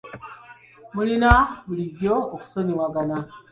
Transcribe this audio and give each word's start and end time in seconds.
Mulina 0.93 1.31
bulijjo 1.65 2.13
okusonyiwagana. 2.35 3.17